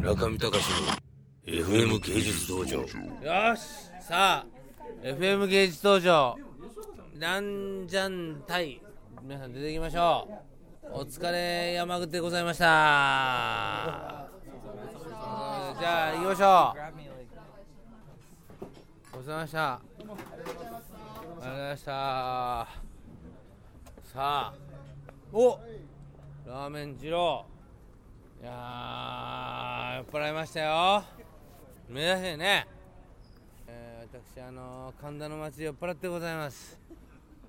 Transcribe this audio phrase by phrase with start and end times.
[0.00, 0.86] 中見隆の
[1.44, 2.78] FM 芸術道場。
[2.80, 2.86] よ
[3.54, 3.60] し
[4.00, 4.46] さあ
[5.02, 6.38] FM 芸術道場
[7.18, 8.80] なんじゃん隊
[9.22, 10.26] 皆さん出ていきましょ
[10.90, 11.00] う。
[11.00, 12.64] お疲れ山口でございました。
[15.78, 16.74] じゃあ行きましょ
[19.12, 19.18] う。
[19.18, 19.72] ごちそうさまでした。
[19.74, 20.14] ありがと
[21.30, 21.92] うございました。
[21.92, 22.66] さ
[24.14, 24.54] あ
[25.30, 25.60] お
[26.46, 27.44] ラーメン二郎。
[28.42, 28.50] いや
[30.00, 31.04] 酔っ払いましたよ。
[31.86, 32.66] 目指せね、
[33.66, 36.78] えー私あの神田の町酔っ払ってございます。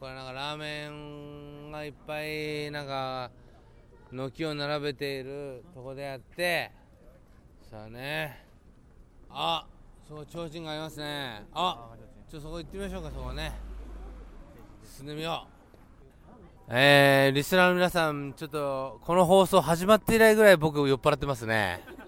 [0.00, 3.30] これなんかラーメンがいっぱいなんか
[4.10, 6.72] 軒を並べているとこであって。
[7.70, 8.44] さあね。
[9.30, 9.64] あ
[10.08, 11.44] そこ提灯がありますね。
[11.54, 11.90] あ
[12.28, 13.52] ちょっとそこ行ってみましょうかそこね。
[14.84, 15.46] 進んでみよ
[16.68, 16.72] う。
[16.74, 22.01] えー、リスナーの皆さん、ちょっと、この放送始まって以来ぐらい僕酔っ払ってますね。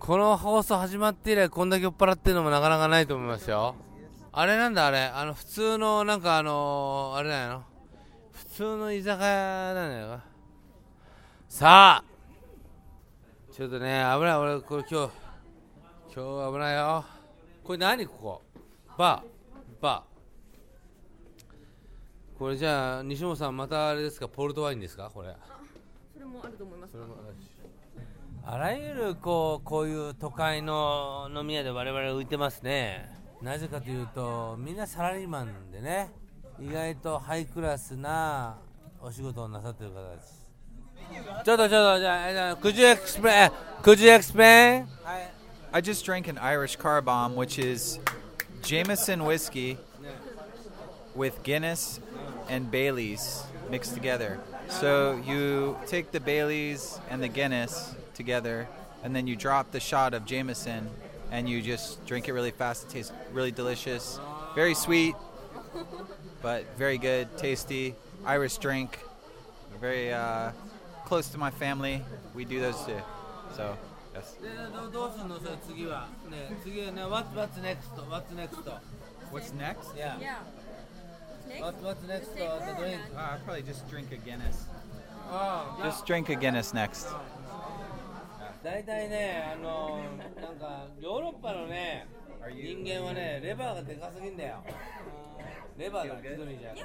[0.00, 3.76] この放送始まって以来こんだけ酔っ払ってるのもなかなかないと思いますよ。
[4.32, 7.64] あれなんだあれ、あの、普通の、なんかあのー、あれだよ。
[8.32, 10.20] 普通の居酒屋なんだよ。
[11.50, 12.04] さあ
[13.52, 15.12] ちょっとね、危ない、俺、これ今日、
[16.16, 17.04] 今日危ないよ。
[17.62, 18.42] これ何ここ？
[18.96, 24.28] バーバーこれじゃあ西本さんまたあれですか？
[24.28, 25.10] ポルトワインですか？
[25.12, 25.36] これ
[26.14, 27.16] それもあると思いますそれも
[28.44, 33.08] あらゆるこうこういう都会の飲み屋で我々浮いてますね
[33.42, 36.10] なぜかというとみんなサラリーマンでね
[36.60, 38.58] 意外とハイクラスな
[39.00, 40.46] お仕事をなさってる方です
[41.44, 43.50] ちょっとちょっとじゃあじゃあ Could you explain
[43.82, 44.86] Could you explain
[45.72, 48.00] I just drank an Irish car bomb, which is
[48.62, 49.78] Jameson whiskey
[51.14, 52.00] with Guinness
[52.48, 54.39] and Bailey's mixed together.
[54.69, 58.67] So you take the Bailey's and the Guinness together,
[59.03, 60.89] and then you drop the shot of Jameson,
[61.31, 62.85] and you just drink it really fast.
[62.85, 64.19] It tastes really delicious,
[64.55, 65.15] very sweet,
[66.41, 67.95] but very good, tasty
[68.25, 68.99] Irish drink.
[69.79, 70.51] Very uh,
[71.05, 72.01] close to my family.
[72.33, 73.01] We do those too.
[73.55, 73.77] So
[74.13, 74.35] yes.
[74.41, 77.91] でどどうすんのそれ次はね次はね What, What's next?
[78.09, 78.55] What's next?
[79.31, 79.95] What's next?
[79.97, 80.37] Yeah Yeah.
[81.49, 82.33] Next, What, What's next?
[82.35, 84.67] Take Uh, the her drink and- Uh, I'll probably just drink a Guinness.
[85.31, 87.07] ああ Just drink a Guinness next.
[88.63, 89.99] 大体ね、あの
[90.41, 92.07] なんかヨーロッパのね、
[92.51, 94.63] 人間はね、レバーがでかすぎんだよ。
[95.77, 96.75] レバーが一人じゃん。
[96.75, 96.83] ね。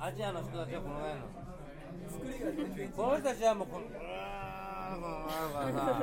[0.00, 1.22] アジアの人たちはこのぐらいの。
[2.96, 3.86] この人たちはもうこの。
[3.86, 5.08] うわーこの
[5.66, 6.02] なんかさ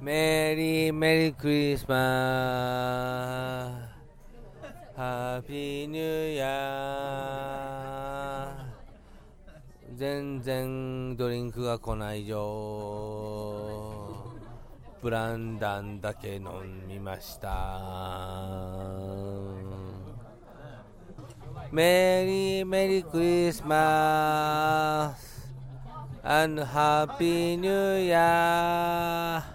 [0.00, 1.94] メリーメリークリスマ
[3.81, 3.81] ス
[5.33, 14.35] ハッピーニューイヤー全然ドリンクが来ないよ。
[15.01, 16.49] ブランダンだけ飲
[16.87, 17.49] みました。
[21.71, 25.51] メリーメリークリスマス
[26.21, 29.53] and ハッピーニューイヤー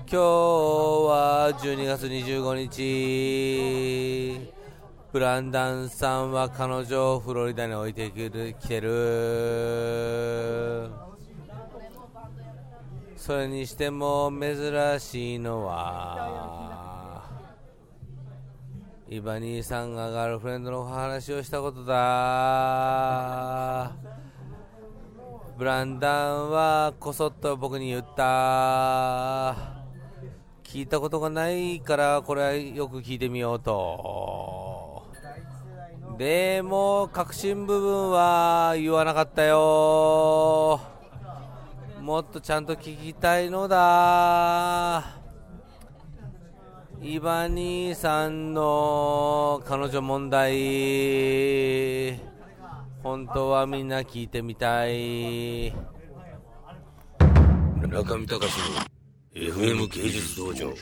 [0.00, 2.54] 今日は12月25
[4.42, 4.53] 日。
[5.14, 8.90] ブランダンさんは彼女をフロリダに置いてきる来てる。
[13.16, 17.30] それにしても珍しいのは
[19.08, 23.92] イバニーさんがガールフレンドの話をしたことだ。
[25.56, 29.54] ブランダンはこそっと僕に言った。
[30.64, 34.53] 聞いたことがないからこれはよく聞いてみようと。
[36.18, 40.80] でも核心部分は言わなかったよ。
[42.00, 45.18] もっとちゃんと聞きたいのだ。
[47.02, 52.20] イバ兄さんの彼女問題。
[53.02, 55.74] 本当はみんな聞いてみたい。
[57.88, 58.40] 中見隆の
[59.34, 60.72] FM 芸術道場。